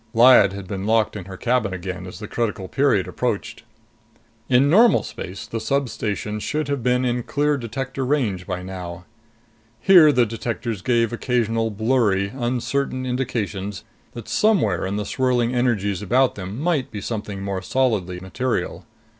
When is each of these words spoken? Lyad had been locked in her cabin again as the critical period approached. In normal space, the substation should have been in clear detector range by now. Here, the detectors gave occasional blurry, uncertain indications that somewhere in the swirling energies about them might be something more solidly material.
Lyad 0.15 0.51
had 0.53 0.67
been 0.67 0.87
locked 0.87 1.15
in 1.15 1.25
her 1.25 1.37
cabin 1.37 1.75
again 1.75 2.07
as 2.07 2.17
the 2.17 2.27
critical 2.27 2.67
period 2.67 3.07
approached. 3.07 3.61
In 4.49 4.67
normal 4.67 5.03
space, 5.03 5.45
the 5.45 5.59
substation 5.59 6.39
should 6.39 6.69
have 6.69 6.81
been 6.81 7.05
in 7.05 7.21
clear 7.21 7.55
detector 7.55 8.03
range 8.03 8.47
by 8.47 8.63
now. 8.63 9.05
Here, 9.79 10.11
the 10.11 10.25
detectors 10.25 10.81
gave 10.81 11.13
occasional 11.13 11.69
blurry, 11.69 12.29
uncertain 12.35 13.05
indications 13.05 13.83
that 14.13 14.27
somewhere 14.27 14.87
in 14.87 14.95
the 14.95 15.05
swirling 15.05 15.53
energies 15.53 16.01
about 16.01 16.33
them 16.33 16.59
might 16.59 16.89
be 16.89 16.99
something 16.99 17.43
more 17.43 17.61
solidly 17.61 18.19
material. 18.19 18.87